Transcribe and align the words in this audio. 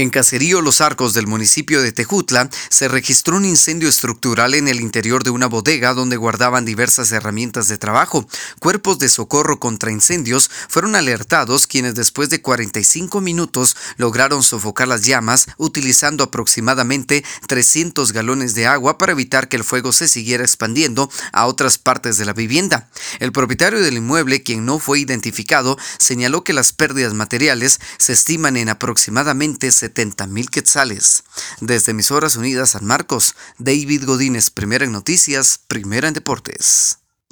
En 0.00 0.08
Caserío 0.08 0.62
Los 0.62 0.80
Arcos 0.80 1.12
del 1.12 1.26
municipio 1.26 1.82
de 1.82 1.92
Tejutla 1.92 2.48
se 2.70 2.88
registró 2.88 3.36
un 3.36 3.44
incendio 3.44 3.86
estructural 3.86 4.54
en 4.54 4.66
el 4.66 4.80
interior 4.80 5.24
de 5.24 5.28
una 5.28 5.46
bodega 5.46 5.92
donde 5.92 6.16
guardaban 6.16 6.64
diversas 6.64 7.12
herramientas 7.12 7.68
de 7.68 7.76
trabajo. 7.76 8.26
Cuerpos 8.60 8.98
de 8.98 9.10
socorro 9.10 9.60
contra 9.60 9.90
incendios 9.90 10.50
fueron 10.70 10.96
alertados 10.96 11.66
quienes 11.66 11.96
después 11.96 12.30
de 12.30 12.40
45 12.40 13.20
minutos 13.20 13.76
lograron 13.98 14.42
sofocar 14.42 14.88
las 14.88 15.02
llamas 15.02 15.48
utilizando 15.58 16.24
aproximadamente 16.24 17.22
300 17.46 18.14
galones 18.14 18.54
de 18.54 18.66
agua 18.66 18.96
para 18.96 19.12
evitar 19.12 19.48
que 19.48 19.58
el 19.58 19.64
fuego 19.64 19.92
se 19.92 20.08
siguiera 20.08 20.44
expandiendo 20.44 21.10
a 21.34 21.44
otras 21.44 21.76
partes 21.76 22.16
de 22.16 22.24
la 22.24 22.32
vivienda. 22.32 22.88
El 23.18 23.32
propietario 23.32 23.82
del 23.82 23.98
inmueble, 23.98 24.42
quien 24.42 24.64
no 24.64 24.78
fue 24.78 25.00
identificado, 25.00 25.76
señaló 25.98 26.42
que 26.42 26.54
las 26.54 26.72
pérdidas 26.72 27.12
materiales 27.12 27.80
se 27.98 28.14
estiman 28.14 28.56
en 28.56 28.70
aproximadamente 28.70 29.70
70 29.70 29.89
mil 30.28 30.50
quetzales. 30.50 31.24
Desde 31.60 31.90
Emisoras 31.90 32.36
Unidas 32.36 32.70
San 32.70 32.84
Marcos, 32.84 33.34
David 33.58 34.04
Godínez, 34.04 34.50
primera 34.50 34.84
en 34.84 34.92
noticias, 34.92 35.60
primera 35.66 36.08
en 36.08 36.14
deportes. 36.14 36.99